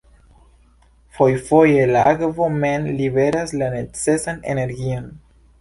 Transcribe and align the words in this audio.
Fojfoje 1.17 1.83
la 1.91 2.01
akvo 2.13 2.49
mem 2.63 2.89
liveras 3.03 3.55
la 3.63 3.71
necesan 3.77 4.41
energion. 4.57 5.07